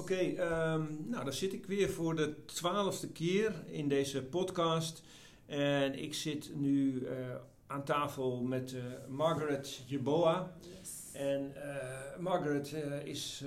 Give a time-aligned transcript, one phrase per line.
[0.00, 5.02] Oké, ehm, nou dan zit ik weer voor de twaalfde keer in deze podcast.
[5.46, 7.14] En ik zit nu eh,
[7.66, 10.56] aan tafel met uh, Margaret Jeboa.
[10.60, 11.10] Yes.
[11.12, 12.74] En uh, Margaret
[13.04, 13.44] is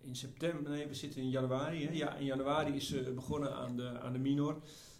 [0.00, 1.86] in september, nee we zitten in januari.
[1.86, 1.92] Hè?
[1.92, 4.56] Ja, in januari is ze begonnen aan de, aan de minor.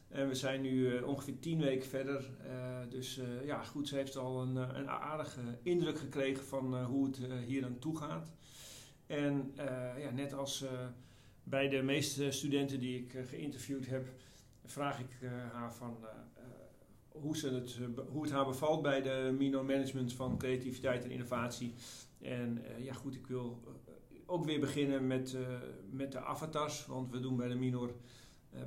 [0.08, 2.30] En we zijn nu ongeveer tien weken verder.
[2.88, 7.64] dus ja, goed, ze heeft al een, een aardige indruk gekregen van hoe het hier
[7.64, 8.30] aan toe gaat.
[9.08, 9.52] En
[9.98, 10.64] ja, net als
[11.42, 14.08] bij de meeste studenten die ik geïnterviewd heb,
[14.64, 15.96] vraag ik haar van
[17.08, 17.78] hoe, ze het,
[18.08, 21.74] hoe het haar bevalt bij de minor management van creativiteit en innovatie.
[22.20, 23.60] En ja, goed, ik wil
[24.26, 25.36] ook weer beginnen met,
[25.90, 27.94] met de avatars, want we doen bij de minor.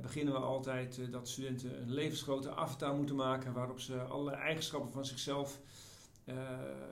[0.02, 5.04] beginnen we altijd dat studenten een levensgrote avatar moeten maken waarop ze alle eigenschappen van
[5.04, 5.60] zichzelf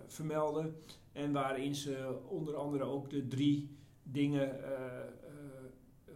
[0.06, 0.76] vermelden.
[1.20, 4.60] En waarin ze onder andere ook de drie dingen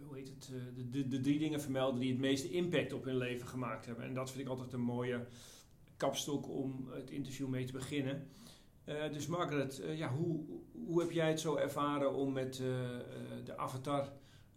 [0.07, 3.17] hoe heet het, de, de, de, drie dingen vermelden die het meeste impact op hun
[3.17, 4.05] leven gemaakt hebben.
[4.05, 5.25] En dat vind ik altijd een mooie
[5.97, 8.27] kapstok om het interview mee te beginnen.
[8.85, 10.43] Dus Margaret, ja, hoe,
[10.85, 12.55] hoe heb jij het zo ervaren om met
[13.43, 14.11] de avatar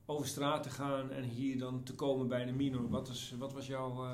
[0.06, 2.89] over straat te gaan en hier dan te komen bij de minor?
[2.89, 4.06] Wat, is, wat, was jouw,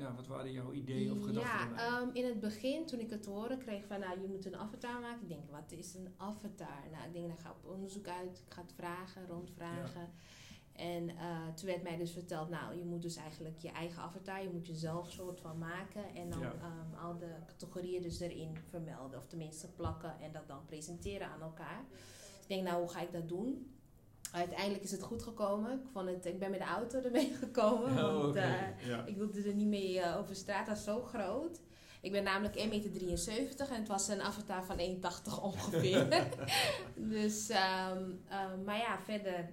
[0.00, 1.74] ja, wat waren jouw ideeën of gedachten?
[1.74, 4.56] Ja, um, in het begin toen ik het horen kreeg van nou, je moet een
[4.56, 5.22] avatar maken.
[5.22, 6.82] Ik denk, wat is een avatar?
[6.92, 8.42] Nou, ik denk, dan ga ik op onderzoek uit.
[8.46, 10.00] Ik ga het vragen, rondvragen.
[10.00, 10.08] Ja.
[10.72, 14.42] En uh, toen werd mij dus verteld, nou, je moet dus eigenlijk je eigen avatar,
[14.42, 16.52] je moet jezelf soort van maken en dan ja.
[16.52, 21.40] um, al de categorieën dus erin vermelden, of tenminste plakken en dat dan presenteren aan
[21.40, 21.84] elkaar.
[21.90, 23.79] Dus ik denk, nou, hoe ga ik dat doen?
[24.32, 25.72] Uiteindelijk is het goed gekomen.
[25.72, 29.04] Ik, vond het, ik ben met de auto ermee gekomen, Oh, want uh, Ja.
[29.06, 31.60] ik wilde er niet mee uh, over straat, dat is zo groot.
[32.00, 36.08] Ik ben namelijk 1,73 meter en het was een avatar van 1,80 ongeveer.
[37.14, 39.50] dus, um, um, maar ja, verder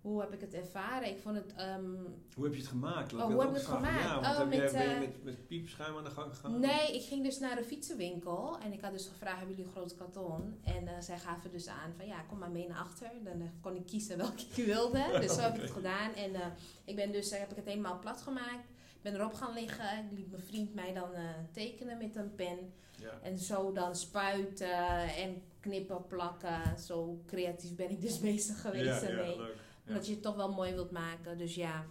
[0.00, 1.08] hoe heb ik het ervaren?
[1.08, 1.54] Ik vond het.
[1.78, 3.12] Um, Hoe heb je het gemaakt?
[3.12, 3.86] Laat Oh, hoe heb ik het vragen.
[3.86, 4.04] gemaakt?
[4.04, 6.34] Ja, want Oh, heb met, jij, ben je eh, met, met piepschuim aan de gang
[6.34, 6.60] gegaan?
[6.60, 9.76] nee, ik ging dus naar een fietsenwinkel en ik had dus gevraagd: hebben jullie een
[9.76, 10.58] groot karton?
[10.64, 13.10] En uh, zij gaven dus aan van ja, kom maar mee naar achter.
[13.24, 15.04] Dan uh, kon ik kiezen welke ik wilde.
[15.20, 16.14] Dus zo heb ik het gedaan.
[16.14, 16.46] En uh,
[16.84, 18.68] ik ben dus, heb ik het helemaal plat gemaakt.
[18.96, 19.98] Ik ben erop gaan liggen.
[20.10, 21.10] Ik liet mijn vriend mij dan
[21.52, 22.72] tekenen met een pen.
[22.96, 23.18] Ja.
[23.22, 26.78] En zo dan spuiten en knippen, plakken.
[26.78, 29.08] Zo creatief ben ik dus bezig geweest ja.
[29.08, 29.56] Ja, leuk.
[29.90, 31.38] Omdat je het toch wel mooi wilt maken.
[31.38, 31.86] Dus ja.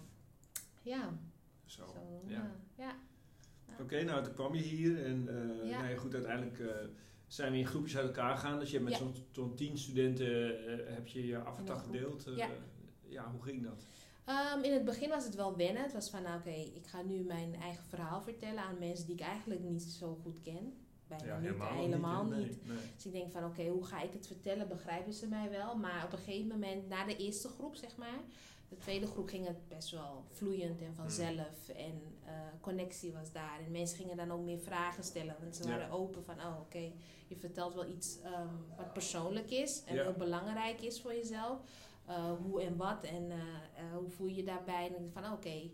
[0.82, 1.18] Ja.
[1.66, 1.86] Zo.
[1.94, 2.52] Zo, ja.
[2.78, 2.96] ja.
[3.68, 3.74] ja.
[3.80, 5.78] Oké, nou toen kwam je hier en uh, Ja.
[5.80, 6.68] nou ja, goed, uiteindelijk uh,
[7.28, 8.60] zijn we in groepjes uit elkaar gegaan.
[8.60, 9.06] Dus je hebt met Ja.
[9.06, 10.28] zo'n zo'n tien studenten
[10.80, 11.70] uh, heb je je groep.
[11.78, 12.28] gedeeld.
[12.28, 12.50] Uh, Ja.
[13.08, 13.86] ja, hoe ging dat?
[14.56, 15.84] Um, in het begin was het wel wennen.
[15.84, 19.16] Het was van, nou, oké, ik ga nu mijn eigen verhaal vertellen aan mensen die
[19.16, 20.74] ik eigenlijk niet zo goed ken.
[21.10, 22.34] Bijna ja, niet, helemaal, helemaal niet.
[22.34, 22.40] hè?
[22.40, 22.66] niet.
[22.68, 22.86] Nee, nee.
[22.96, 24.68] Dus ik denk van, oké, hoe ga ik het vertellen?
[24.68, 25.76] Begrijpen ze mij wel?
[25.76, 28.20] Maar op een gegeven moment, na de eerste groep, zeg maar...
[28.70, 31.70] De tweede groep ging het best wel vloeiend en vanzelf.
[31.76, 32.32] En uh,
[32.62, 33.60] connectie was daar.
[33.66, 35.36] En mensen gingen dan ook meer vragen stellen.
[35.42, 35.70] Want ze Ja.
[35.70, 36.92] waren open van, oh, oké,
[37.28, 39.84] je vertelt wel iets um, wat persoonlijk is.
[39.86, 40.04] En Ja.
[40.04, 41.60] heel belangrijk is voor jezelf.
[42.10, 44.88] Uh, hoe en wat en uh, uh, hoe voel je je daarbij?
[44.98, 45.34] En ik van, oké...
[45.34, 45.72] Okay,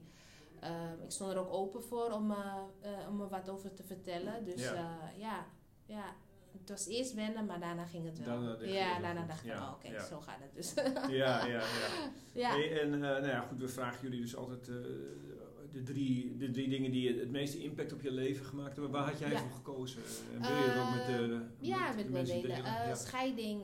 [0.63, 2.37] uh, ik stond er ook open voor om, uh,
[2.83, 4.45] uh, om er wat over te vertellen.
[4.45, 4.73] Dus Ja.
[4.73, 5.45] ja, ja,
[5.85, 6.15] ja,
[6.59, 8.63] het was eerst wennen, maar daarna ging het wel.
[8.63, 9.29] Ja, daarna goed.
[9.29, 10.05] dacht ik, Ja, oh, oké, ja.
[10.05, 10.73] zo gaat het dus.
[11.21, 12.09] Ja, ja, ja.
[12.41, 12.49] ja.
[12.49, 16.91] Hey, en nou ja, goed, we vragen jullie dus altijd de, drie, de drie dingen
[16.91, 18.91] die het meeste impact op je leven gemaakt hebben.
[18.91, 20.01] Waar had jij voor gekozen?
[20.33, 22.97] En wil je het ook met de, met ja, met delen.
[22.97, 23.61] Scheiding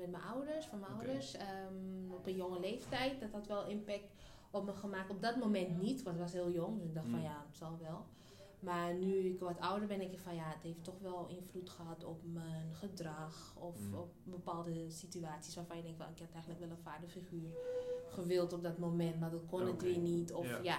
[0.00, 1.34] met mijn ouders, van mijn ouders.
[1.34, 3.20] Um, op een jonge leeftijd.
[3.20, 4.14] Dat had wel impact
[4.56, 5.10] op me gemaakt.
[5.10, 6.76] Op dat moment niet, want ik was heel jong.
[6.78, 7.12] Dus ik dacht Mm.
[7.12, 8.04] van ja, het zal wel.
[8.60, 11.70] Maar nu ik wat ouder ben, denk ik van ja, het heeft toch wel invloed
[11.70, 13.54] gehad op mijn gedrag.
[13.58, 13.94] Of Mm.
[13.94, 17.50] op bepaalde situaties waarvan je denkt van ik had eigenlijk wel een vaderfiguur
[18.08, 19.20] gewild op dat moment.
[19.20, 20.32] Maar dat kon het weer niet.
[20.32, 20.60] Of Ja.
[20.62, 20.78] ja.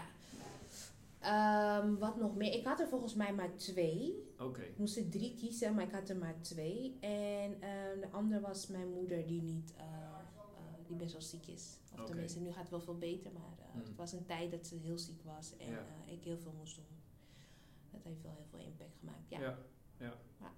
[1.81, 2.53] Um, wat nog meer?
[2.53, 4.23] Ik had er volgens mij maar twee.
[4.39, 4.61] Oké.
[4.61, 6.97] Ik moest er drie kiezen, maar ik had er maar twee.
[6.99, 7.59] En uh,
[8.01, 9.83] de andere was mijn moeder die niet, uh,
[10.87, 11.77] die best wel ziek is.
[11.93, 12.07] Of Oké.
[12.07, 13.79] tenminste, nu gaat het wel veel beter, maar uh, Mm.
[13.83, 15.85] het was een tijd dat ze heel ziek was en Ja.
[16.07, 16.85] uh, ik heel veel moest doen.
[17.91, 19.29] Dat heeft wel heel veel impact gemaakt.
[19.29, 19.39] Ja.
[19.39, 19.57] Ja.
[19.99, 20.13] ja.
[20.39, 20.51] Ja.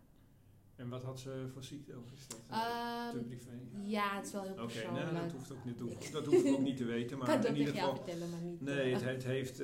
[0.76, 1.98] En wat had ze voor ziekte?
[1.98, 3.52] Of is dat Ehm, te privé?
[3.84, 5.12] ja, het is wel heel Oké, persoonlijk.
[5.12, 7.12] nou, dat hoeft ook niet, dat hoeft, dat hoeft ik ook niet te weten.
[7.12, 8.62] ik Maar kan het in ieder geval, vertellen, maar niet.
[8.62, 9.58] nee, het, het, heeft,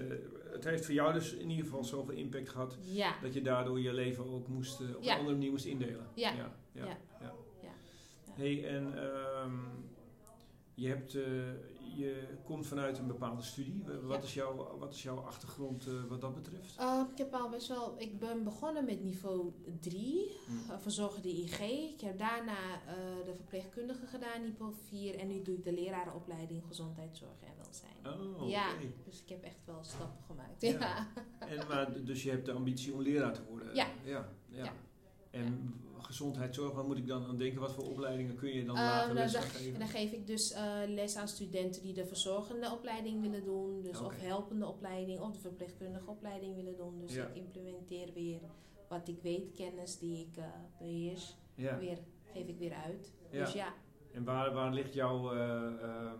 [0.52, 3.20] het heeft voor jou dus in ieder geval zoveel impact gehad ja.
[3.22, 5.12] dat je daardoor je leven ook moest, op Ja.
[5.14, 6.08] een andere manier moest indelen.
[6.16, 6.32] Ja.
[6.34, 6.86] ja, ja.
[6.86, 6.98] Ja.
[7.20, 7.34] ja.
[7.62, 7.72] Ja.
[8.34, 9.04] Hey, en
[9.44, 9.68] um,
[10.76, 11.24] je hebt, uh,
[11.96, 13.84] je komt vanuit een bepaalde studie.
[14.04, 14.24] Wat, Ja.
[14.24, 16.80] is, jouw, wat is jouw achtergrond eh, wat dat betreft?
[16.80, 20.72] Uh, ik heb al best wel, ik ben begonnen met niveau 3, Hm.
[20.72, 21.60] uh, verzorgende IG.
[21.94, 22.58] Ik heb daarna
[23.26, 25.16] de verpleegkundige gedaan, niveau 4.
[25.20, 28.20] En nu doe ik de lerarenopleiding gezondheidszorg en welzijn.
[28.22, 28.46] Oh, oké.
[28.52, 28.68] Ja,
[29.06, 30.62] dus ik heb echt wel stappen gemaakt.
[30.62, 30.74] Ja.
[31.40, 31.48] Ja.
[31.48, 33.76] En, maar, dus je hebt de ambitie om leraar te worden?
[33.76, 33.88] Ja.
[34.04, 34.74] ja, ja.
[35.36, 37.60] En gezondheidszorg, waar moet ik dan aan denken?
[37.62, 39.80] Wat voor opleidingen kun je dan Uh, later nou, les geven?
[39.80, 43.82] dan geef ik dus uh, les aan studenten die de verzorgende opleiding willen doen.
[43.82, 47.00] Dus of helpende opleiding of de verpleegkundige opleiding willen doen.
[47.00, 47.26] Dus Ja.
[47.28, 48.40] ik implementeer weer
[48.90, 50.46] wat ik weet, kennis die ik uh,
[50.80, 51.78] beheers, Ja.
[51.78, 51.98] weer,
[52.34, 53.14] geef ik weer uit.
[53.32, 53.44] Ja.
[53.44, 53.74] Dus ja,
[54.14, 55.34] En waar, waar ligt jouw...
[55.34, 56.18] eh, ehm,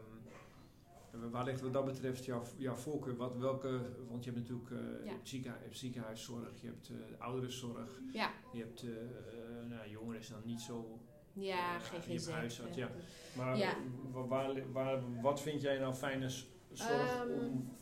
[1.32, 3.16] waar ligt wat dat betreft jouw, jouw voorkeur?
[3.16, 3.80] Wat, welke,
[4.10, 5.52] want je hebt natuurlijk eh, Ja.
[5.62, 8.32] hebt ziekenhuiszorg, je hebt eh, ouderenzorg, ja.
[8.52, 8.90] je hebt eh,
[9.70, 11.00] nou, jongeren is dan niet zo...
[11.34, 12.06] Ja, GGZ.
[12.06, 12.90] je hebt huisarts, ja.
[13.36, 13.78] Maar
[14.28, 16.30] waar, waar, wat vind jij nou fijne
[16.72, 17.76] zorg Ehm, om...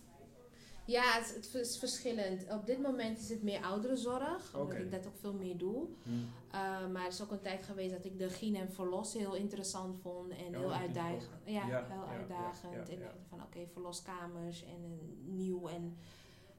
[0.85, 2.45] Ja, het, het is verschillend.
[2.51, 4.83] Op dit moment is het meer ouderenzorg, omdat Oké.
[4.83, 5.87] ik dat ook veel meer doe.
[6.03, 6.09] Hm.
[6.11, 9.35] Uh, maar er is ook een tijd geweest dat ik de gyn en verlos heel
[9.35, 11.29] interessant vond en Ja, heel uitdagend.
[11.45, 12.89] Ja, Ja, heel uitdagend.
[12.89, 12.99] en
[13.29, 15.67] van oké, verloskamers en een nieuw.
[15.67, 15.97] En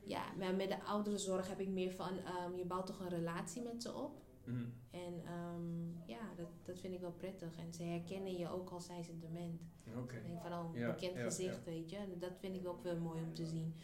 [0.03, 2.13] ja, maar met de ouderenzorg heb ik meer van
[2.47, 4.23] um, je bouwt toch een relatie met ze op.
[4.45, 4.51] Hm.
[4.91, 5.15] En
[5.55, 7.59] um, ja, dat, dat vind ik wel prettig.
[7.59, 9.61] En ze herkennen je ook al zijn ze dement.
[9.97, 10.17] Oké.
[10.17, 11.71] Ik denk van, oh, Ja, bekend ja, gezicht, ja.
[11.73, 11.97] weet je.
[11.97, 13.75] En dat vind ik ook wel mooi om te zien.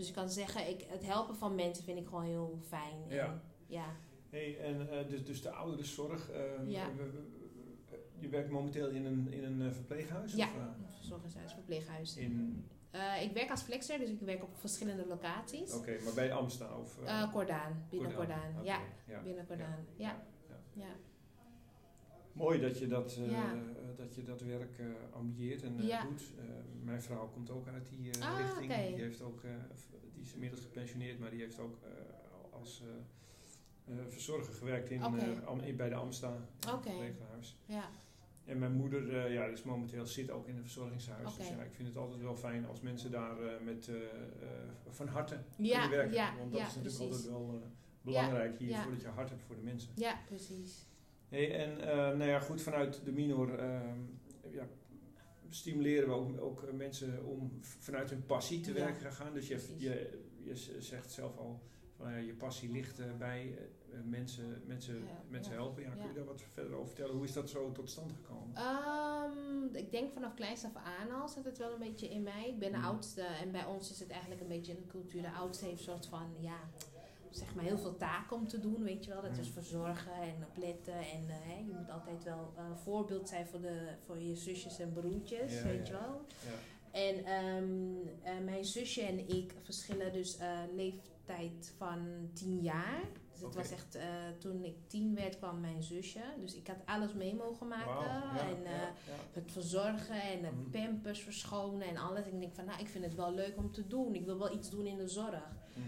[0.00, 3.08] Dus ik kan zeggen, ik, het helpen van mensen vind ik gewoon heel fijn.
[3.08, 3.24] Ja.
[3.26, 3.84] En, ja.
[4.30, 6.30] Hey, en eh, dus, dus de ouderenzorg.
[6.30, 6.86] eh, Ja.
[6.96, 7.10] we- we-
[7.90, 10.34] we- je werkt momenteel in een, in een eh, verpleeghuis?
[10.34, 10.48] Ja.
[11.12, 12.16] Of, verpleeghuis.
[12.16, 12.64] in,
[12.94, 15.72] Uh, ik werk als flexer, dus ik werk op verschillende locaties.
[15.74, 16.76] Oké, maar bij Amsta?
[16.78, 18.50] Of, eh, Uh, Cordaan, binnen Cordaan.
[18.56, 19.22] Oké, Ja, ja.
[19.22, 19.86] binnen Cordaan.
[19.96, 20.22] Ja.
[20.48, 20.56] ja.
[20.72, 20.88] Ja.
[22.40, 23.54] Mooi dat je dat, eh, Ja.
[23.96, 26.02] dat, je dat werk eh ambieert en eh, Ja.
[26.02, 26.22] doet.
[26.84, 28.72] Mijn vrouw komt ook uit die Ah, richting.
[28.94, 29.42] Die, heeft ook,
[30.14, 31.78] die is inmiddels gepensioneerd, maar die heeft ook
[32.50, 32.82] als
[34.08, 35.42] verzorger gewerkt in, Oké.
[35.44, 37.56] Am- in- bij de Amsta, in het verpleeghuis.
[37.66, 37.88] Ja.
[38.44, 41.36] En mijn moeder ja, is momenteel zit ook in een verzorgingshuis.
[41.36, 43.90] Dus ja, ik vind het altijd wel fijn als mensen daar met,
[44.88, 46.38] van harte Ja, kunnen werken.
[46.38, 47.62] Want dat is natuurlijk altijd wel
[48.02, 49.90] belangrijk hier, voordat je hart hebt voor de mensen.
[49.94, 50.88] ja, precies.
[51.30, 53.98] Hey, en eh, nou ja, goed, vanuit de minor ehm,
[54.50, 54.66] ja,
[55.48, 59.34] stimuleren we ook, ook mensen om vanuit hun passie te werken te gaan.
[59.34, 61.60] Dus je, je, je zegt zelf al,
[61.96, 63.58] van, ja, je passie ligt eh, bij
[63.92, 65.82] eh, mensen, mensen, mensen helpen.
[65.82, 67.14] Ja, kun je daar wat verder over vertellen?
[67.14, 68.56] Hoe is dat zo tot stand gekomen?
[68.56, 72.48] Um, ik denk vanaf kleins af aan al zat het wel een beetje in mij.
[72.48, 72.86] Ik ben de Mhm.
[72.86, 75.22] oudste en bij ons is het eigenlijk een beetje een cultuur.
[75.22, 76.58] De oudste heeft een soort van, ja,
[77.30, 79.22] zeg maar heel veel taken om te doen, weet je wel.
[79.22, 79.52] Dat is Mhm.
[79.52, 83.88] verzorgen en opletten en eh, hè, je moet altijd wel een voorbeeld zijn voor, de,
[84.06, 85.92] voor je zusjes en broertjes, Ja, weet ja.
[85.94, 86.20] je wel.
[86.44, 86.58] Ja.
[86.90, 93.00] En ehm, eh, mijn zusje en ik verschillen dus eh, leeftijd van 10 jaar.
[93.32, 94.04] Dus het was echt, eh,
[94.38, 96.20] toen ik tien werd kwam mijn zusje.
[96.40, 98.22] Dus ik had alles mee mogen maken.
[98.40, 98.72] En eh,
[99.32, 100.70] het verzorgen en het Mhm.
[100.70, 102.24] pampers verschonen en alles.
[102.26, 104.14] En ik denk van, nou, ik vind het wel leuk om te doen.
[104.14, 105.48] Ik wil wel iets doen in de zorg.
[105.74, 105.80] Hm.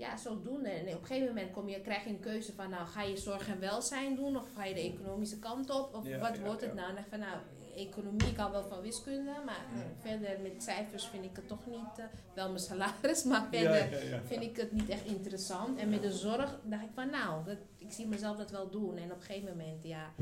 [0.00, 0.68] Ja, zodoende.
[0.68, 3.16] En op een gegeven moment kom je, krijg je een keuze van, nou, ga je
[3.16, 4.36] zorg en welzijn doen?
[4.36, 5.94] Of ga je de economische kant op?
[5.94, 6.88] Of Ja, wat ja, wordt het nou?
[6.88, 7.36] En dacht van, nou,
[7.74, 9.32] economie, ik hou wel van wiskunde.
[9.44, 9.64] Maar
[9.98, 12.04] verder met cijfers vind ik het toch niet, eh,
[12.34, 13.88] wel mijn salaris, maar verder
[14.24, 15.78] vind ik het niet echt interessant.
[15.78, 18.96] En met de zorg dacht ik van, nou, dat, ik zie mezelf dat wel doen.
[18.96, 20.12] En op een gegeven moment, ja,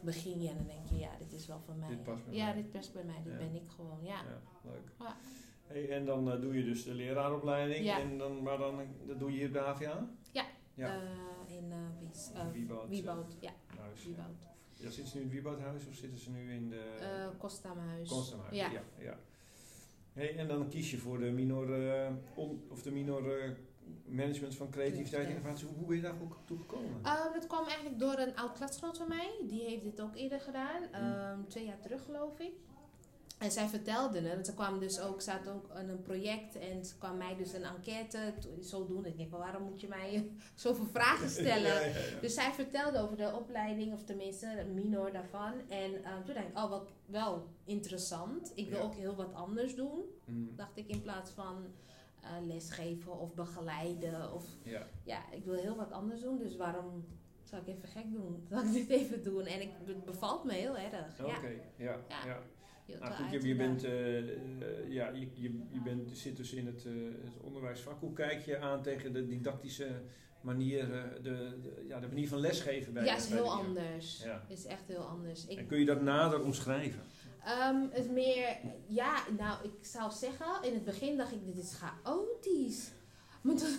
[0.00, 1.88] begin je en dan denk je, ja, dit is wel van mij.
[1.88, 2.54] Dit past bij ja, mij.
[2.54, 3.38] dit past bij mij, dit Ja.
[3.38, 4.20] ben ik gewoon, ja.
[4.22, 4.40] Ja,
[4.70, 4.88] leuk.
[4.98, 5.16] Ja.
[5.72, 8.00] Hey, en dan eh, doe je dus de leraaropleiding, Ja.
[8.00, 10.08] en dan, maar dan, dat doe je hier de HVA?
[10.74, 10.94] Ja.
[10.96, 13.50] Eh, in uh, Wies, eh, Wieboud, Wieboud, ja,
[13.80, 14.04] huis.
[14.04, 14.36] Wieboud.
[14.74, 18.08] Ja, zitten ze nu in het Wieboudhuis of zitten ze nu in de Eh Kostamhuis.
[18.08, 18.56] Constamhuis?
[18.56, 18.70] Ja.
[18.70, 18.82] ja.
[18.98, 19.18] ja.
[20.12, 23.50] Hey, en dan kies je voor de minor, eh, on- of de minor eh,
[24.06, 25.66] management van creativiteit en innovatie.
[25.66, 27.02] Hoe, hoe ben je daar ook toe gekomen?
[27.32, 29.30] Dat kwam eigenlijk door een oud klasgenoot van mij.
[29.48, 30.82] Die heeft dit ook eerder gedaan.
[30.92, 31.12] Hmm.
[31.12, 32.52] ehm, twee jaar terug geloof ik.
[33.40, 34.46] En zij vertelde het.
[34.46, 37.52] Ze kwam dus ook, ze had ook een, een project en ze kwam mij dus
[37.52, 39.06] een enquête zo doen.
[39.06, 41.74] Ik denk, waarom moet je mij zoveel vragen stellen?
[41.74, 42.20] Ja, ja, ja.
[42.20, 45.52] Dus zij vertelde over de opleiding, of tenminste minor daarvan.
[45.68, 48.52] En ehm, toen dacht ik, oh, wat wel interessant.
[48.54, 51.64] Ik wil ook heel wat anders doen, Mm, dacht ik, in plaats van
[52.22, 54.32] eh, lesgeven of begeleiden.
[54.32, 54.44] Of
[55.02, 55.32] ja.
[55.32, 57.04] ik wil heel wat anders doen, dus waarom
[57.44, 58.42] zou ik even gek doen?
[58.50, 59.44] Zal ik dit even doen?
[59.46, 61.20] En ik, het bevalt me heel erg.
[61.20, 61.96] Oké, ja.
[62.08, 62.42] Ja.
[62.98, 64.24] Nou veel goed, je, je bent, eh, eh,
[64.88, 66.92] ja, je, je, je bent, zit dus in het, eh,
[67.24, 68.00] het onderwijsvak.
[68.00, 69.88] Hoe kijk je aan tegen de didactische
[70.40, 71.18] manier, de,
[71.62, 74.22] de, ja, de manier van lesgeven bij Ja, is bij heel de- anders.
[74.24, 74.44] Ja.
[74.48, 75.46] Is echt heel anders.
[75.46, 77.00] Ik, En kun je dat nader omschrijven?
[77.44, 78.56] Ehm, het meer,
[78.86, 82.90] ja, nou, ik zou zeggen, in het begin dacht ik, dit is chaotisch.
[83.40, 83.78] Maar toen-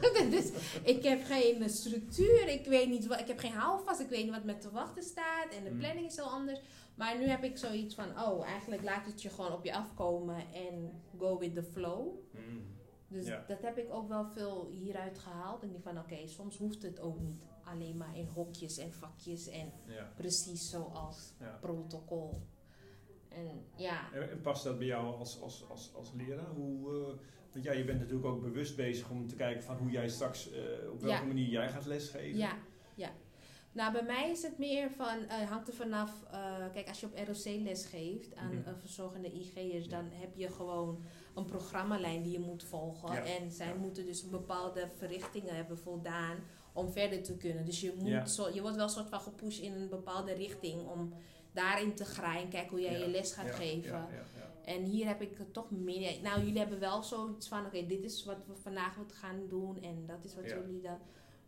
[0.00, 0.50] dit is,
[0.82, 4.34] ik heb geen structuur, ik weet niet wat, ik heb geen houvast, ik weet niet
[4.34, 5.78] wat me te wachten staat en de Mm.
[5.78, 6.60] planning is heel anders.
[6.94, 10.36] Maar nu heb ik zoiets van, oh, eigenlijk laat het je gewoon op je afkomen
[10.54, 12.06] en go with the flow.
[12.30, 12.64] Mm.
[13.08, 13.44] Dus Ja.
[13.48, 15.62] dat heb ik ook wel veel hieruit gehaald.
[15.62, 19.46] En die van, oké, soms hoeft het ook niet alleen maar in hokjes en vakjes
[19.48, 20.12] en Ja.
[20.16, 21.58] precies zoals Ja.
[21.60, 22.40] protocol.
[23.28, 26.50] En ja, En, en past dat bij jou als, als, als, als leraar?
[26.54, 27.14] Hoe, eh,
[27.56, 30.50] want ja, je bent natuurlijk ook bewust bezig om te kijken van hoe jij straks,
[30.52, 30.60] eh,
[30.92, 31.22] op welke Ja.
[31.22, 32.36] manier jij gaat lesgeven.
[32.38, 32.52] ja,
[32.94, 33.10] ja.
[33.72, 37.06] Nou, bij mij is het meer van, eh hangt er vanaf, eh, kijk, als je
[37.06, 38.78] op ROC les geeft aan Mhm.
[38.78, 43.12] verzorgende IG'ers, dan heb je gewoon een programmalijn die je moet volgen.
[43.12, 46.36] Ja, En zij moeten dus bepaalde verrichtingen hebben voldaan
[46.72, 47.64] om verder te kunnen.
[47.64, 50.86] Dus je, moet zo, je wordt wel een soort van gepusht in een bepaalde richting
[50.88, 51.12] om
[51.52, 54.06] daarin te gaan en kijken hoe jij je les gaat Ja, geven.
[54.66, 56.22] En hier heb ik het toch meer.
[56.22, 59.82] Nou, jullie hebben wel zoiets van: oké, dit is wat we vandaag wat gaan doen
[59.82, 60.56] en dat is wat Ja.
[60.56, 60.98] jullie dan.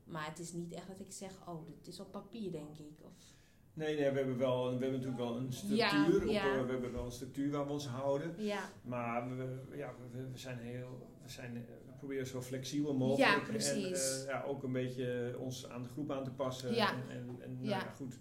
[0.04, 2.98] Maar het is niet echt dat ik zeg: oh, dit is op papier, denk ik.
[3.04, 3.36] Of,
[3.72, 6.30] Nee, nee, we hebben, wel, we hebben natuurlijk wel een structuur.
[6.30, 8.34] Ja, we hebben wel een structuur waar we ons houden.
[8.44, 11.52] ja, Maar we, ja, we, we zijn heel, we, zijn,
[11.86, 13.30] we proberen zo flexibel mogelijk.
[13.30, 14.20] Ja, precies.
[14.22, 16.74] En eh, ja, ook een beetje ons aan de groep aan te passen.
[16.74, 16.92] Ja.
[16.92, 17.80] En, en, en nou Ja.
[17.80, 18.18] goed.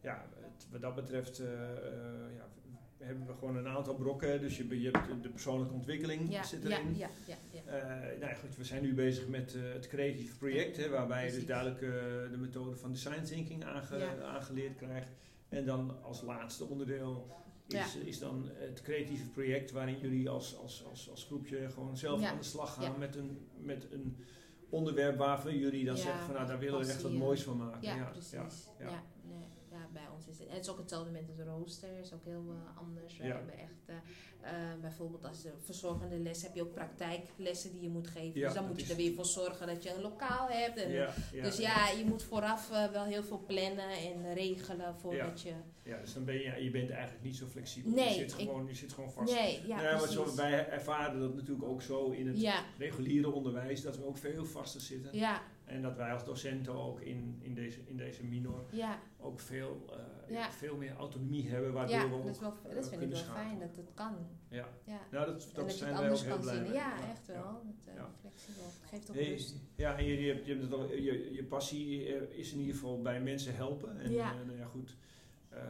[0.00, 2.48] Ja, het- wat dat betreft eh, eh, ja,
[2.98, 4.40] hebben we gewoon een aantal brokken.
[4.40, 6.96] Dus je, je hebt de persoonlijke ontwikkeling ja, zit erin.
[6.96, 7.60] ja, ja, ja.
[7.72, 11.32] Eh, nou goed, we zijn nu bezig met eh, het creatieve project, hè, waarbij je
[11.32, 11.90] dus duidelijk eh,
[12.30, 15.08] de methode van design thinking aange- aangeleerd krijgt.
[15.48, 17.30] En dan als laatste onderdeel
[17.68, 22.22] is, is dan het creatieve project waarin jullie als, als, als, als groepje gewoon zelf
[22.22, 24.16] aan de slag gaan met, een, met een
[24.68, 27.82] onderwerp waarvan jullie dan zeggen van nou daar willen we echt wat moois van maken.
[27.82, 28.30] Ja, ja, precies.
[28.32, 28.46] ja,
[28.78, 29.02] Ja, ja.
[29.22, 29.38] nee,
[29.70, 30.48] ja, bij ons is het.
[30.48, 33.16] En het is ook hetzelfde met het rooster, is ook heel eh, anders.
[33.16, 33.34] We Ja.
[33.36, 33.94] hebben echt, eh,
[34.40, 38.40] eh, bijvoorbeeld als je verzorgende les heb je ook praktijklessen die je moet geven.
[38.40, 40.76] Ja, dus dan moet je er weer voor zorgen dat je een lokaal hebt.
[40.76, 45.40] En Ja, ja, dus ja, je moet vooraf wel heel veel plannen en regelen voordat
[45.42, 45.52] je.
[45.82, 47.90] ja, dus dan ben je, je bent eigenlijk niet zo flexibel.
[47.92, 49.32] Nee, je, zit ik- gewoon, je zit gewoon vast.
[49.32, 50.38] Nee, ja, Ja, maar zo, precies.
[50.40, 54.80] wij ervaren dat natuurlijk ook zo in het reguliere onderwijs, dat we ook veel vaster
[54.80, 55.16] zitten.
[55.18, 59.40] ja, En dat wij als docenten ook in, in, deze, in deze minor ja, ook
[59.40, 59.96] veel, eh,
[60.34, 60.38] Ja.
[60.38, 62.08] ja, veel meer autonomie hebben, waardoor ja.
[62.08, 63.46] we ook Dat, is wel, eh, dat vind ik wel schakelen.
[63.46, 64.14] fijn dat het kan.
[64.48, 65.00] Ja, Ja.
[65.10, 66.72] nou, dat, dat dat zijn wij ook heel blij mee.
[66.72, 67.36] Ja, echt wel.
[67.36, 67.60] Ja.
[67.76, 68.08] Het, eh, Ja.
[68.20, 68.62] Flexibel.
[68.84, 69.54] Geeft ook Hey, rust.
[69.74, 72.58] ja, en je, je, hebt, je, hebt het al, je, je passie eh, is in
[72.58, 74.00] ieder geval bij mensen helpen.
[74.00, 74.30] En Ja.
[74.30, 74.96] eh, nou ja, goed.
[75.48, 75.62] Ehm,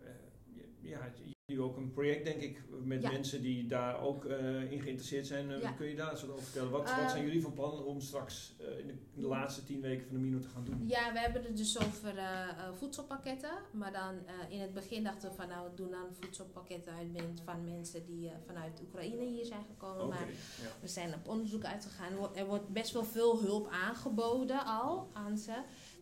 [0.00, 0.06] eh,
[0.44, 0.98] je- ja,
[1.46, 3.10] jullie ook een project, denk ik, met Ja.
[3.10, 5.50] mensen die daar ook eh, in geïnteresseerd zijn.
[5.52, 5.70] Eh, Ja.
[5.72, 6.70] Kun je daar eens over vertellen?
[6.70, 9.64] Wat, Eh, wat zijn jullie van plan om straks eh, in, de, in de laatste
[9.64, 10.84] tien weken van de minor te gaan doen?
[10.86, 13.50] Ja, we hebben het dus over eh, eh, voedselpakketten.
[13.72, 17.40] Maar dan eh, in het begin dachten we van nou, we doen dan voedselpakketten uit
[17.44, 20.08] van mensen die eh, vanuit Oekraïne hier zijn gekomen.
[20.08, 20.28] Maar
[20.62, 20.68] ja.
[20.80, 22.12] we zijn op onderzoek uitgegaan.
[22.34, 25.54] Er wordt best wel veel hulp aangeboden al aan ze.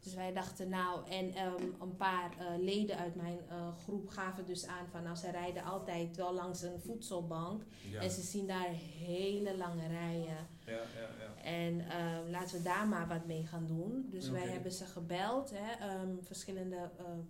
[0.05, 4.45] Dus wij dachten nou, en ehm, een paar eh, leden uit mijn eh, groep gaven
[4.47, 7.63] dus aan van nou, ze rijden altijd wel langs een voedselbank.
[7.91, 8.01] Ja.
[8.01, 8.69] En ze zien daar
[8.99, 10.49] hele lange rijen.
[10.67, 11.43] Ja, ja, ja.
[11.43, 14.09] En eh, laten we daar maar wat mee gaan doen.
[14.11, 17.21] Dus wij hebben ze gebeld, hè, ehm, verschillende ehm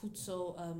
[0.00, 0.78] voedsel ehm,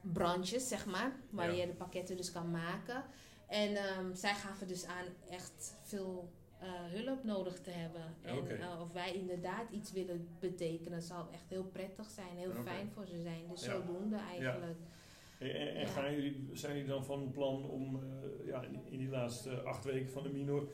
[0.00, 3.04] branches, zeg maar, waar je de pakketten dus kan maken.
[3.46, 6.32] En ehm, zij gaven dus aan echt veel
[6.68, 8.02] hulp nodig te hebben.
[8.22, 12.90] En eh, of wij inderdaad iets willen betekenen, zal echt heel prettig zijn, heel fijn
[12.90, 13.48] voor ze zijn.
[13.48, 13.70] Dus Ja.
[13.72, 14.78] zodoende eigenlijk.
[15.38, 19.62] En, en- gaan jullie, zijn jullie dan van plan om eh, ja, in, die laatste
[19.62, 20.68] acht weken van de minor,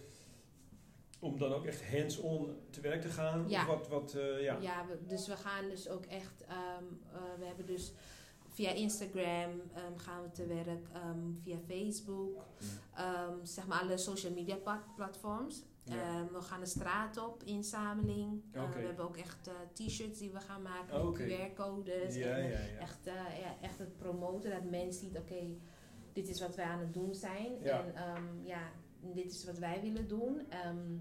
[1.21, 3.49] om dan ook echt hands-on te werk te gaan?
[3.49, 3.61] Ja.
[3.61, 4.59] Of wat, wat eh, ja.
[4.61, 7.93] Ja, dus we gaan dus ook echt, ehm, eh, we hebben dus
[8.49, 12.45] via Instagram ehm, gaan we te werk, ehm, via Facebook,
[13.43, 15.63] zeg maar alle social media pla- platforms.
[15.89, 16.03] Ja.
[16.03, 18.43] Ehm, we gaan de straat op, inzameling.
[18.53, 21.23] Eh, we hebben ook echt eh, t-shirts die we gaan maken Oké.
[21.23, 22.15] met QR-codes.
[22.15, 22.79] ja, en, ja, ja.
[22.79, 25.57] Echt, eh, ja, echt het promoten, dat mensen zien, oké,
[26.13, 27.63] dit is wat wij aan het doen zijn.
[27.63, 30.41] En ehm, ja, dit is wat wij willen doen.
[30.49, 30.97] Ehm,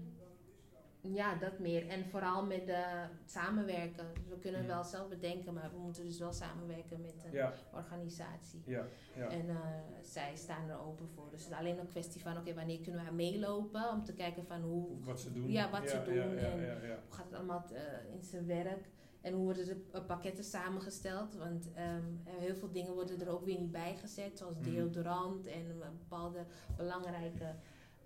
[1.14, 1.88] ja, dat meer.
[1.88, 4.06] En vooral met de samenwerken.
[4.14, 4.66] Dus we kunnen Mm.
[4.66, 8.62] wel zelf bedenken, maar we moeten dus wel samenwerken met een Ja, organisatie.
[8.66, 8.84] ja,
[9.16, 9.28] ja.
[9.28, 9.56] En eh,
[10.02, 11.30] zij staan er open voor.
[11.30, 13.90] Dus het is alleen een kwestie van, oké, wanneer kunnen we meelopen?
[13.90, 15.50] Om te kijken van hoe, Wat ze doen.
[15.50, 18.88] Ja, wat ze doen Ja, ja, en- hoe gaat het allemaal eh, in zijn werk?
[19.20, 21.34] En hoe worden de eh, pakketten samengesteld?
[21.34, 24.70] Want er- heel veel dingen worden er ook weer niet bij gezet, zoals Mhm.
[24.70, 26.44] deodorant en bepaalde
[26.76, 27.54] belangrijke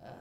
[0.01, 0.11] eh,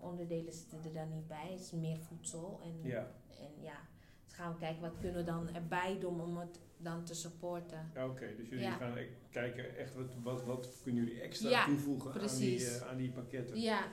[0.00, 1.50] onderdelen zitten er dan niet bij.
[1.50, 2.60] Het is meer voedsel.
[2.62, 3.10] En Ja.
[3.40, 3.78] en ja,
[4.24, 7.90] het gaan we kijken wat kunnen we dan erbij doen om het dan te supporten.
[7.94, 8.76] Ja, Oké, dus jullie Ja.
[8.76, 12.88] gaan e- kijken echt wat, wat, wat kunnen jullie extra Ja, toevoegen aan die, eh,
[12.88, 13.60] aan die pakketten.
[13.60, 13.84] Ja,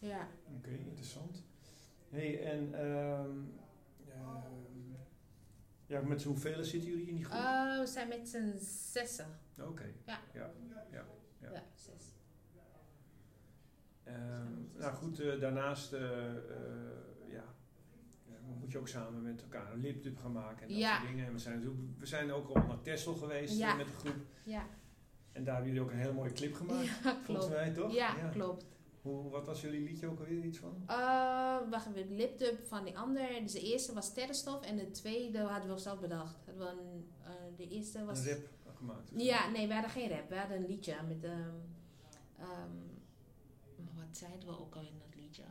[0.00, 0.28] ja.
[0.56, 1.42] Oké, interessant.
[2.10, 3.30] hey, en ehm,
[4.08, 4.92] ehm,
[5.86, 7.38] ja, met z'n hoeveel zitten jullie in die groep?
[7.38, 8.52] Eh, we zijn met z'n
[8.92, 9.26] zessen.
[9.60, 9.84] Oké.
[10.06, 10.50] Ja, ja.
[10.90, 11.04] Ja.
[14.04, 16.36] Ehm, nou goed, eh, daarnaast eh, eh,
[17.28, 17.44] ja,
[18.60, 20.96] moet je ook samen met elkaar een lipdub gaan maken en dat Ja.
[20.96, 21.26] soort dingen.
[21.26, 23.74] En we zijn, we zijn ook al naar Texel geweest Ja.
[23.74, 24.16] met de groep.
[24.44, 24.66] Ja,
[25.32, 27.92] En daar hebben jullie ook een hele mooie clip gemaakt, ja volgens mij toch?
[27.94, 28.66] Ja, klopt.
[29.02, 30.82] Hoe, wat was jullie liedje ook alweer iets van?
[30.90, 33.28] Uh, wacht even, lipdub van die ander.
[33.42, 36.36] Dus de eerste was sterrenstof en de tweede hadden we zelf bedacht.
[36.46, 37.04] Hadden we een,
[37.56, 38.26] de eerste was...
[38.26, 39.10] Een rap gemaakt.
[39.16, 40.28] Ja, nee, we hadden geen rap.
[40.28, 41.24] We hadden een liedje met...
[41.24, 42.70] ehm
[43.88, 45.42] ehm, wat zeiden we ook al in dat liedje?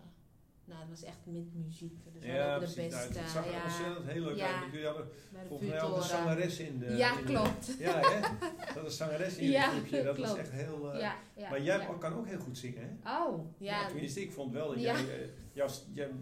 [0.66, 1.94] Nou, het was echt met muziek.
[2.14, 2.38] Dus Ja, de.
[2.40, 2.82] Nou, beste.
[2.82, 4.46] het zag er ja, ontzettend heel leuk Ja.
[4.48, 4.60] uit.
[4.60, 5.08] want Jullie hadden
[5.48, 6.86] volgens mij ook een zangeres in de...
[6.96, 7.76] Ja, in de- klopt.
[7.80, 8.20] ja, hè?
[8.74, 10.04] Dat is zangeres in Ja, het clipje.
[10.04, 10.42] Dat was klopt.
[10.42, 10.94] echt heel...
[10.94, 13.18] eh, Ja, maar jij kan ook heel goed zingen, hè?
[13.24, 13.88] Oh, Ja, ja.
[13.88, 15.68] tenminste, ik vond wel dat jij, eh, jij,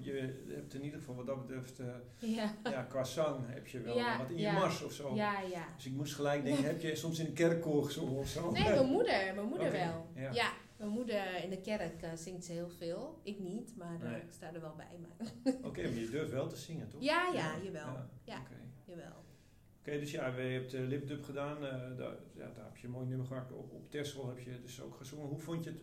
[0.02, 1.86] je hebt in ieder geval wat dat betreft, eh,
[2.36, 5.16] Ja, ja, qua zang heb je wel wat in je mars of zo.
[5.16, 5.66] ja, ja.
[5.76, 8.52] Dus ik moest gelijk denken, heb je soms in een kerkkoor gezongen of zo?
[8.52, 9.32] Nee, mijn moeder.
[9.36, 10.08] Mijn moeder wel.
[10.32, 10.52] ja.
[10.80, 13.20] Mijn moeder in de kerk eh, zingt ze heel veel.
[13.24, 14.22] Ik niet, maar eh, Nee.
[14.22, 15.54] ik sta er wel bij.
[15.64, 17.02] Oké, maar je durft wel te zingen, toch?
[17.02, 17.86] Ja, ja, jawel.
[17.86, 18.40] Ja, Ja.
[18.40, 18.56] Oké,
[18.86, 19.24] jawel.
[19.80, 21.62] Oké, dus ja, je hebt uh, lipdub gedaan.
[21.62, 23.52] daar, ja, daar heb je een mooi nummer gemaakt.
[23.52, 25.28] Op, op Texel heb je dus ook gezongen.
[25.28, 25.82] Hoe vond je het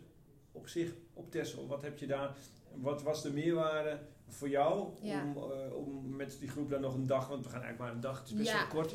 [0.53, 1.67] op zich op Texel?
[1.67, 2.37] Wat heb je daar...
[2.75, 3.99] Wat was de meerwaarde
[4.29, 5.25] voor jou Ja.
[5.25, 5.37] om,
[5.73, 7.29] om met die groep dan nog een dag...
[7.29, 8.95] Want we gaan eigenlijk maar een dag, het is best wel kort.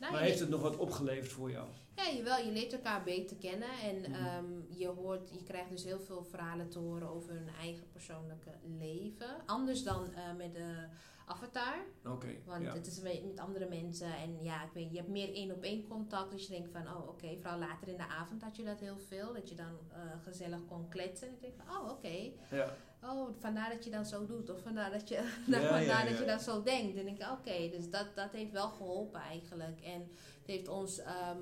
[0.00, 1.66] Nou, maar heeft het nog wat opgeleverd voor jou?
[1.96, 3.68] ja, jawel, je leert elkaar beter kennen.
[3.82, 7.90] En ehm, je, hoort, je krijgt dus heel veel verhalen te horen over hun eigen
[7.92, 9.36] persoonlijke leven.
[9.46, 10.86] Anders dan eh, met de
[11.26, 11.76] avatar.
[12.04, 12.72] Oké, Want ja.
[12.72, 15.62] het is met met andere mensen en ja, ik weet, je hebt meer één op
[15.62, 16.30] één contact.
[16.30, 18.98] Dus je denkt van, oh oké, vooral later in de avond had je dat heel
[18.98, 19.32] veel.
[19.32, 21.28] Dat je dan eh, gezellig kon kletsen.
[21.28, 22.76] En ik denk van, oh oké, ja.
[23.08, 24.50] Oh vandaar dat je dan zo doet.
[24.50, 25.14] Of vandaar dat je,
[25.46, 26.18] Ja, vandaar ja, dat ja.
[26.20, 26.96] je dan zo denkt.
[26.96, 29.80] En denk ik, oké, dus dat, dat heeft wel geholpen eigenlijk.
[29.80, 31.40] En het heeft ons ehm,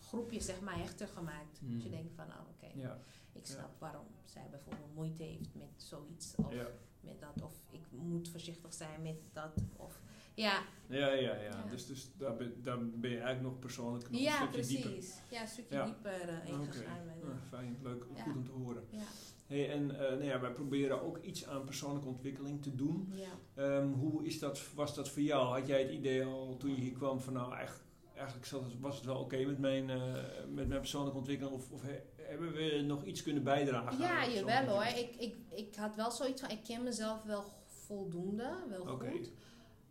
[0.00, 1.58] groepje zeg maar hechter gemaakt.
[1.58, 1.72] Hmm.
[1.72, 2.98] Dat je denkt van, oh oké, Ja,
[3.32, 6.34] ik snap waarom zij bijvoorbeeld moeite heeft met zoiets.
[6.36, 6.66] Of ja.
[7.00, 7.42] met dat.
[7.42, 9.52] Of ik moet voorzichtig zijn met dat.
[9.76, 10.00] Of
[10.34, 11.42] ja, Ja, ja, ja.
[11.42, 11.64] Ja.
[11.70, 14.82] Dus, dus daar, ben, daar ben je eigenlijk nog persoonlijk nog Ja, een stukje precies.
[14.82, 15.22] dieper.
[15.30, 15.84] Ja, een stukje Ja.
[15.84, 17.04] dieper eh, ingegaan.
[17.04, 17.30] ben.
[17.30, 18.22] Ah, fijn, leuk, Ja.
[18.22, 18.84] goed om te horen.
[18.90, 19.02] Ja,
[19.46, 23.12] Hey, en eh, nou ja, wij proberen ook iets aan persoonlijke ontwikkeling te doen.
[23.12, 23.28] ja.
[23.62, 25.58] Ehm, hoe is dat, was dat voor jou?
[25.58, 28.80] Had jij het idee al toen je hier kwam van nou eigenlijk, eigenlijk zat het-
[28.80, 30.12] was het wel oké met, mijn, eh,
[30.48, 31.54] met mijn persoonlijke ontwikkeling?
[31.56, 33.98] Of, of he- hebben we nog iets kunnen bijdragen?
[33.98, 34.84] ja jawel hoor.
[34.84, 39.30] Ik, ik, ik had wel zoiets van, ik ken mezelf wel voldoende, wel goed.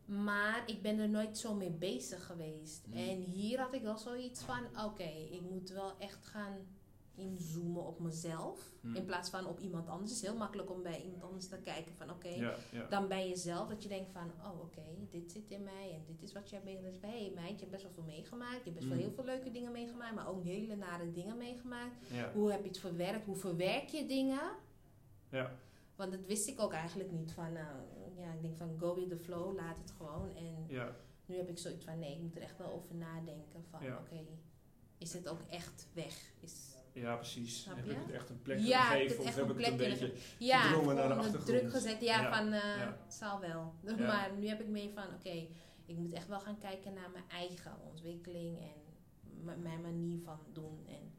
[0.06, 2.86] Maar ik ben er nooit zo mee bezig geweest.
[2.86, 2.94] Hmm.
[3.10, 6.58] En hier had ik wel zoiets van, oké, ik moet wel echt gaan
[7.16, 8.72] inzoomen op mezelf.
[8.82, 8.96] Hmm.
[8.96, 10.12] In plaats van op iemand anders.
[10.12, 12.88] Het is heel makkelijk om bij iemand anders te kijken van, oké, Ja, ja.
[12.88, 13.68] dan bij jezelf.
[13.70, 16.62] Dat je denkt van, oh oké, dit zit in mij en dit is wat jij
[16.64, 16.84] bent.
[16.84, 18.58] Dat is, hey meid, je hebt best wel veel meegemaakt.
[18.58, 19.04] Je hebt best wel Mm.
[19.04, 21.96] heel veel leuke dingen meegemaakt, maar ook hele nare dingen meegemaakt.
[22.12, 22.32] ja.
[22.34, 23.26] Hoe heb je het verwerkt?
[23.26, 24.42] Hoe verwerk je dingen?
[25.30, 25.52] ja.
[25.96, 27.32] Want dat wist ik ook eigenlijk niet.
[27.32, 27.76] Van, nou,
[28.18, 30.36] ja, ik denk van go with the flow, laat het gewoon.
[30.36, 30.66] En
[31.26, 33.64] nu heb ik zoiets van, nee, ik moet er echt wel over nadenken.
[33.70, 34.26] Van, oké,
[34.98, 36.32] is het ook echt weg?
[36.40, 37.66] Is, Ja, precies.
[37.70, 39.60] Heb ik het echt een plek Ja, heb ik gegeven het of echt heb een
[39.60, 40.14] ik het een plek beetje...
[40.38, 41.46] ja, Gedrongen naar de achtergrond.
[41.46, 42.02] druk gezet.
[42.02, 42.98] Ja, Ja, van, eh, ja.
[43.04, 43.74] het zal wel.
[44.08, 45.48] Maar nu heb ik meer van, oké,
[45.86, 48.82] ik moet echt wel gaan kijken naar mijn eigen ontwikkeling en
[49.62, 50.80] mijn manier van doen.
[50.88, 51.12] En,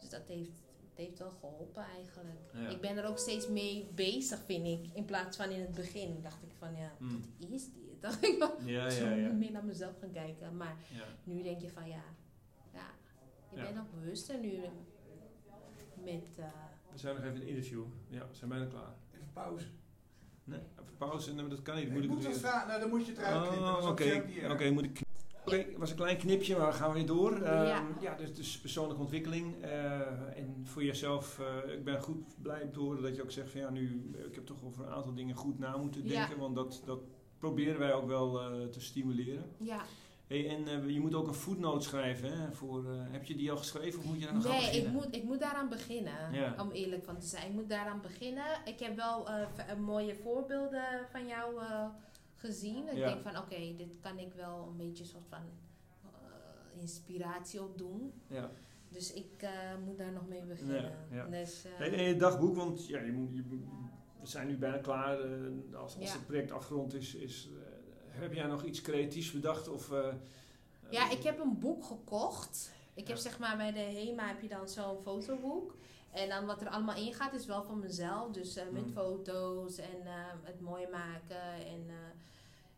[0.00, 0.62] dus dat heeft,
[0.94, 2.40] heeft wel geholpen eigenlijk.
[2.70, 4.86] Ik ben er ook steeds mee bezig, vind ik.
[4.94, 7.24] In plaats van in het begin dacht ik van, ja, Mm.
[7.40, 7.82] wat is dit?
[8.04, 10.56] Dacht ik wel Ja, meer naar mezelf gaan kijken.
[10.56, 10.76] Maar
[11.24, 12.02] nu denk je van, ja,
[12.72, 12.90] ja
[13.50, 13.62] je Ja.
[13.62, 14.60] bent nog bewuster nu
[16.04, 16.38] met...
[16.38, 16.44] eh,
[16.92, 17.82] We zijn nog even in een interview.
[18.08, 18.94] Ja, we zijn bijna klaar.
[19.14, 19.66] Even pauze.
[20.44, 21.32] Nee, even pauze.
[21.32, 21.90] Nee, maar dat kan niet.
[21.90, 22.68] Moet ik moet vragen.
[22.68, 23.68] Nou, dan moet je het eruit knippen.
[23.68, 24.24] Oh, oké.
[24.50, 25.00] Oké, moet ik...
[25.46, 27.32] Oké, was een klein knipje, maar we gaan weer door.
[27.32, 27.86] Ehm, Ja.
[28.00, 29.62] ja, dus, dus persoonlijke ontwikkeling.
[29.62, 33.30] eh, en voor jezelf, eh, ik ben goed blij om te horen dat je ook
[33.30, 36.08] zegt van ja, nu, ik heb toch over een aantal dingen goed na moeten Ja.
[36.20, 36.38] denken.
[36.38, 37.00] Want dat, dat
[37.38, 39.44] proberen wij ook wel eh, te stimuleren.
[39.58, 39.82] ja,
[40.26, 42.38] Hey, en eh, je moet ook een footnote schrijven.
[42.40, 44.60] Hè, voor, eh, heb je die al geschreven of moet je daar nog aan Nee,
[44.60, 44.92] ik beginnen?
[44.92, 46.32] moet, ik moet daaraan beginnen.
[46.32, 46.54] Ja.
[46.60, 47.46] Om eerlijk van te zijn.
[47.48, 48.44] Ik moet daaraan beginnen.
[48.64, 51.60] Ik heb wel eh, mooie voorbeelden van jou
[52.34, 52.88] gezien.
[52.88, 53.06] Ik Ja.
[53.08, 55.42] denk van oké, dit kan ik wel een beetje soort van
[56.80, 58.12] inspiratie op doen.
[58.26, 58.50] Ja.
[58.88, 59.46] Dus ik
[59.84, 60.92] moet daar nog mee beginnen.
[61.10, 61.26] Ja.
[61.26, 63.42] Dus, Hey, en je dagboek, want ja, je moet, je,
[64.20, 65.18] we zijn nu bijna klaar.
[65.74, 67.48] als als het project afgerond is, is
[68.14, 69.68] heb jij nog iets creatiefs bedacht?
[69.68, 70.06] Of, eh,
[70.90, 72.72] Ja, ik heb een boek gekocht.
[72.94, 75.74] Ik heb zeg maar bij de HEMA heb je dan zo'n fotoboek.
[76.12, 78.30] En dan wat er allemaal in gaat is wel van mezelf.
[78.32, 78.92] Dus eh, met Hmm.
[78.92, 81.52] foto's en eh, het mooi maken.
[81.66, 81.94] En eh,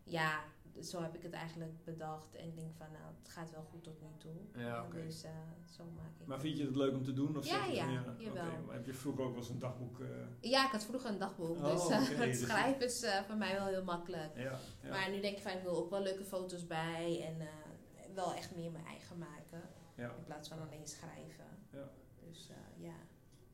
[0.03, 0.41] ja,
[0.83, 2.35] zo heb ik het eigenlijk bedacht.
[2.35, 4.63] En ik denk van nou, het gaat wel goed tot nu toe.
[4.63, 4.87] Ja.
[4.93, 5.31] Dus eh,
[5.77, 7.37] zo maak ik Maar vind je het leuk om te doen?
[7.37, 10.01] Of Ja, zeg je van, ja, maar heb je vroeger ook wel eens een dagboek?
[10.01, 10.07] eh,
[10.41, 11.57] Ja, ik had vroeger een dagboek.
[11.57, 14.31] Oh, dus eh, het dus- schrijven is eh, voor mij wel heel makkelijk.
[14.37, 14.89] ja, ja.
[14.91, 17.23] Maar nu denk ik van ik wil ook wel leuke foto's bij.
[17.27, 17.47] En eh,
[18.15, 19.63] wel echt meer mijn eigen maken.
[19.97, 20.09] ja.
[20.19, 21.45] In plaats van alleen schrijven.
[21.73, 21.89] Ja.
[22.29, 22.95] Dus eh, ja.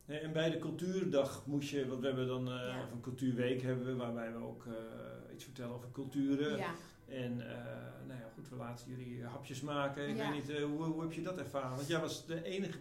[0.05, 2.83] Nee, En bij de cultuurdag moest je, want we hebben dan, eh, Ja.
[2.83, 6.57] of een cultuurweek hebben we, waarbij we ook eh, iets vertellen over culturen.
[6.57, 6.73] ja.
[7.13, 7.57] En eh,
[8.07, 10.09] nou ja, goed, we laten jullie hapjes maken.
[10.09, 10.31] Ik Ja.
[10.31, 11.77] weet niet, eh, hoe, hoe heb je dat ervaren?
[11.77, 12.79] Want jij was de enige...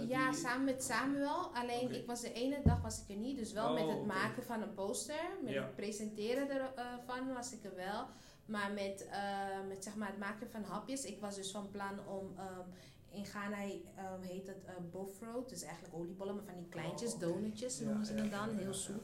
[0.00, 1.54] eh, ja, samen met Samuel.
[1.54, 3.36] Alleen ik was de ene dag was ik er niet.
[3.38, 4.06] Dus wel Oh, met het oké.
[4.06, 5.20] maken van een poster.
[5.42, 5.62] Met Ja.
[5.62, 8.06] het presenteren ervan was ik er wel.
[8.46, 11.04] Maar met, eh, met zeg maar het maken van hapjes.
[11.04, 12.32] Ik was dus van plan om...
[12.36, 12.68] ehm,
[13.10, 15.48] in Ghana ehm, heet het eh bofroot.
[15.48, 18.48] Dus eigenlijk oliebollen, maar van die kleintjes, Oh, donutjes Ja, noemen ze ja, het dan.
[18.56, 19.02] heel zoet.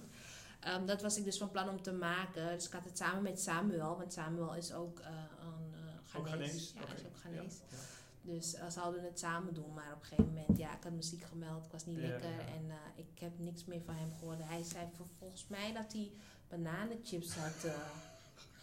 [0.64, 2.54] Ehm, dat was ik dus van plan om te maken.
[2.54, 3.96] Dus ik had het samen met Samuel.
[3.98, 5.06] Want Samuel is ook eh,
[5.40, 5.74] een
[6.14, 6.74] uh, Ook Ghanese.
[6.74, 7.56] Ja, is ook Ghanese.
[7.70, 7.76] Ja,
[8.32, 10.92] Dus uh, ze zouden het samen doen, maar op een gegeven moment, ja, ik had
[10.92, 12.38] muziek gemeld, ik was niet Ja, lekker ja.
[12.38, 14.38] en uh, ik heb niks meer van hem gehoord.
[14.42, 14.86] Hij zei
[15.18, 16.12] volgens mij dat hij
[16.48, 17.72] bananenchips had,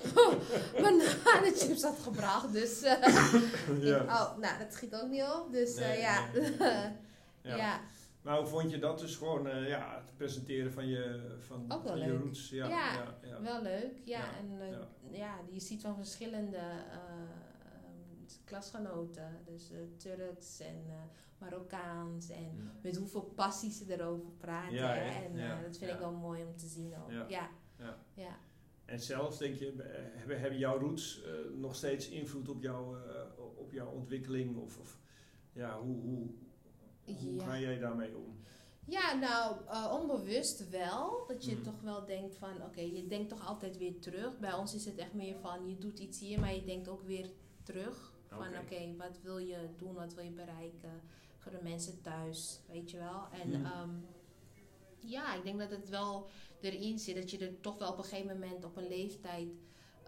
[0.82, 2.52] bananenchips had gebracht.
[2.54, 5.48] Dus uh, ik- oh, nou, dat schiet ook niet op.
[5.52, 6.26] Dus Nee, ja.
[6.34, 6.58] nee,
[7.42, 7.56] ja.
[7.56, 7.80] Ja.
[8.22, 11.84] Maar hoe vond je dat dus gewoon, eh, ja, het presenteren van je, van, Ook
[11.84, 12.50] wel van je roots?
[12.50, 13.42] Ja, Ja, ja, ja.
[13.42, 14.02] wel leuk.
[14.04, 15.40] Ja, en uh, ja.
[15.50, 17.14] je ziet van verschillende uh,
[17.86, 20.86] um, klasgenoten, dus Turks en
[21.38, 22.72] Marokkaans en Ja.
[22.82, 24.78] met hoeveel passie ze erover praten.
[24.94, 27.30] En dat vind ik wel mooi om te zien ook.
[27.30, 27.50] Ja.
[28.14, 28.38] Ja.
[28.92, 32.96] En zelf denk je, eh, hebben, hebben jouw roots eh, nog steeds invloed op, jouw
[32.96, 34.58] eh, op jouw ontwikkeling?
[34.58, 35.00] Of, of
[35.54, 36.28] ja, hoe, hoe,
[37.06, 37.44] hoe Ja.
[37.46, 38.40] ga jij daarmee om?
[38.86, 41.24] Ja, nou, uh, onbewust wel.
[41.28, 41.64] Dat je Mhm.
[41.64, 44.40] toch wel denkt van, oké, je denkt toch altijd weer terug.
[44.40, 47.02] Bij ons is het echt meer van, je doet iets hier, maar je denkt ook
[47.04, 47.30] weer
[47.64, 48.14] terug.
[48.28, 48.96] Van, Oké.
[48.98, 51.02] wat wil je doen, wat wil je bereiken
[51.38, 53.28] voor de mensen thuis, weet je wel.
[53.42, 53.66] En Mhm.
[53.66, 53.90] ehm,
[55.00, 56.28] ja, ik denk dat het wel
[56.60, 57.16] erin zit.
[57.16, 59.48] Dat je er toch wel op een gegeven moment op een leeftijd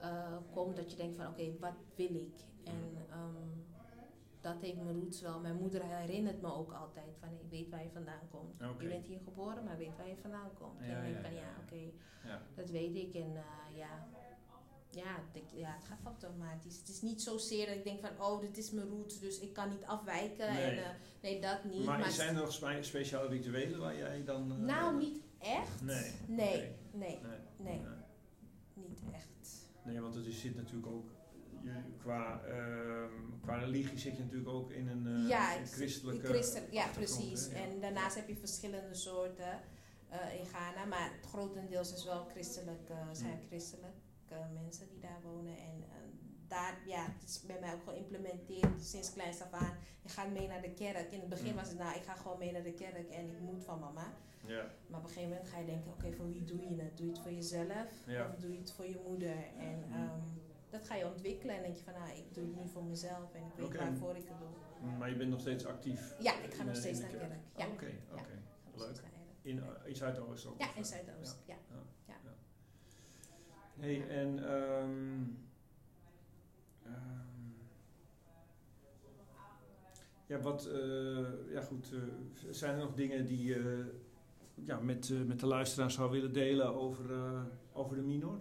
[0.02, 2.34] uh, komt dat je denkt van, oké, wat wil ik?
[2.64, 3.36] En ehm,
[4.44, 5.40] dat heeft mijn roots wel.
[5.40, 8.60] Mijn moeder herinnert me ook altijd van, ik weet waar je vandaan komt.
[8.80, 10.80] Je bent hier geboren, maar weet waar je vandaan komt.
[10.80, 11.62] Ja, en dan denk ja, ik van, ja, ja, ja.
[11.64, 11.92] oké,
[12.28, 12.42] Ja.
[12.56, 13.14] dat weet ik.
[13.16, 14.08] En uh, ja,
[14.90, 16.78] ja, ik- ja, het gaat automatisch.
[16.78, 19.54] Het is niet zozeer dat ik denk van, oh, dit is mijn roots, dus ik
[19.54, 20.54] kan niet afwijken.
[20.54, 20.64] Nee.
[20.64, 20.88] En, uh,
[21.22, 21.86] nee, dat niet.
[21.86, 24.52] Maar, maar zijn er nog spe- speciale rituelen waar jij dan...
[24.52, 25.82] eh, nou, niet echt.
[25.82, 26.12] Nee.
[26.28, 27.22] Nee, nee, Nee.
[27.58, 27.82] nee,
[28.74, 29.68] niet echt.
[29.86, 31.12] Nee, want het is, zit natuurlijk ook...
[32.02, 36.28] Qua, ehm, qua religie zit je natuurlijk ook in een eh, ja, een ik- christelijke...
[36.28, 37.48] Christen, ja, precies.
[37.52, 37.56] hè?
[37.64, 39.60] En daarnaast heb je verschillende soorten
[40.12, 43.48] uh, in Ghana, maar het grotendeels is wel christelijk, uh, zijn Mm.
[43.48, 45.58] christelijke mensen die daar wonen.
[45.58, 45.86] En uh,
[46.48, 49.76] daar, ja, het is bij mij ook geïmplementeerd sinds kleins af aan.
[50.02, 51.12] Je gaat mee naar de kerk.
[51.12, 51.56] In het begin Mm.
[51.56, 54.14] was het, nou, ik ga gewoon mee naar de kerk en ik moet van mama.
[54.48, 54.66] Ja.
[54.88, 56.98] Maar op een gegeven moment ga je denken, oké, voor wie doe je het?
[56.98, 57.88] Doe je het voor jezelf
[58.34, 59.36] of doe je het voor je moeder?
[59.60, 59.94] En Mm.
[60.04, 60.42] um,
[60.74, 63.34] dat ga je ontwikkelen en denk je van, nou, ik doe het nu voor mezelf
[63.34, 64.92] en ik weet waarvoor ik het doe.
[64.98, 66.16] Maar je bent nog steeds actief?
[66.20, 67.34] Ja, ik ga nog steeds naar kerk.
[67.58, 67.68] Ja.
[67.68, 68.14] Oké, Ja.
[68.14, 68.42] oké.
[68.76, 69.02] Leuk.
[69.42, 70.60] In, eh, in Zuidoost ook?
[70.60, 70.86] Ja, in?
[70.86, 71.44] Zuidoost.
[71.46, 71.56] Ja.
[73.80, 75.22] Hey, en ehm
[76.84, 77.52] ehm,
[80.26, 82.00] ja, wat, eh, ja goed, eh,
[82.50, 83.92] zijn er nog dingen die je
[84.56, 87.06] ja, met, met de luisteraar zou willen delen over,
[87.74, 88.40] over de minor?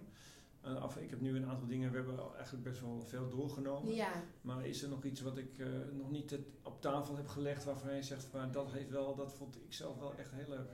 [0.62, 3.94] Eh, af, ik heb nu een aantal dingen, we hebben eigenlijk best wel veel doorgenomen.
[3.94, 7.28] Ja, Maar is er nog iets wat ik eh, nog niet het- op tafel heb
[7.28, 10.48] gelegd waarvan je zegt, maar dat heeft wel, dat vond ik zelf wel echt heel
[10.48, 10.70] leuk.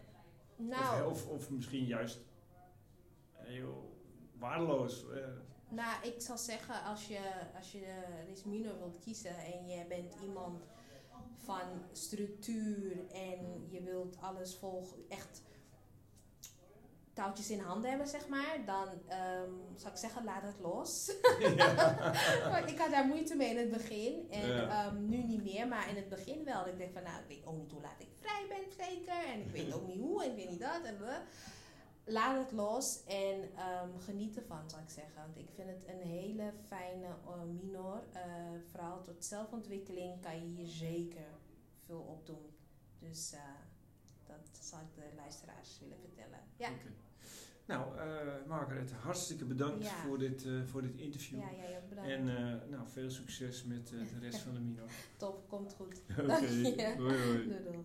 [0.56, 2.18] nou, Of, of, of misschien juist
[3.32, 3.96] heel
[4.38, 5.08] waardeloos.
[5.10, 5.26] eh.
[5.68, 7.20] nou, ik zal zeggen, als je,
[7.56, 10.62] als je wilt kiezen en je bent iemand
[11.36, 15.42] van structuur en je wilt alles volgen, echt
[17.18, 21.08] touwtjes in handen hebben, zeg maar, dan um, zou ik zeggen, laat het los.
[22.72, 24.86] Ik had daar moeite mee in het begin en Ja.
[24.86, 26.66] um, nu niet meer, maar in het begin wel.
[26.66, 29.40] Ik denk van, nou, ik weet ook niet hoe laat ik vrij ben, zeker, en
[29.40, 31.20] ik weet ook niet hoe en ik weet niet dat en we.
[32.04, 35.14] Laat het los en um, geniet ervan, zou ik zeggen.
[35.14, 38.02] Want ik vind het een hele fijne uh, minor.
[38.14, 38.22] Uh,
[38.70, 41.28] vooral tot zelfontwikkeling kan je hier zeker
[41.86, 42.56] veel op doen.
[42.98, 43.40] Dus uh,
[44.26, 46.40] dat zal ik de luisteraars willen vertellen.
[46.56, 46.68] Ja.
[47.68, 48.02] Nou, uh,
[48.46, 49.90] Margaret, hartstikke bedankt Ja.
[49.90, 51.38] voor, dit, eh, voor dit interview.
[51.38, 52.10] Ja, jij ook bedankt.
[52.10, 54.88] En eh, nou, veel succes met de rest van de minor.
[55.16, 56.02] Top, komt goed.
[56.18, 56.94] Oké, Dank je.
[56.98, 57.48] hoi hoi.
[57.48, 57.84] Doei doeg.